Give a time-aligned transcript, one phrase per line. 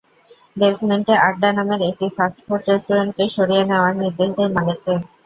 [0.55, 4.93] বেজমেন্টে আড্ডা নামের একটি ফাস্টফুট রেস্টুরেন্টকে সরিয়ে নেওয়ার নির্দেশ দেয় মালিককে।